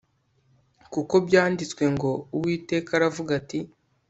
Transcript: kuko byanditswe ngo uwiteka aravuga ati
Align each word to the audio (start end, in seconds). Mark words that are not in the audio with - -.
kuko 0.93 1.15
byanditswe 1.27 1.83
ngo 1.95 2.11
uwiteka 2.37 2.89
aravuga 2.97 3.31
ati 3.41 3.59